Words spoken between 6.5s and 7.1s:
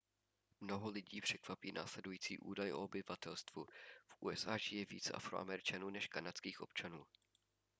občanů